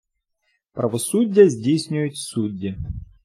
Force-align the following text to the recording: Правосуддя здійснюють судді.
Правосуддя 0.73 1.49
здійснюють 1.49 2.17
судді. 2.17 2.77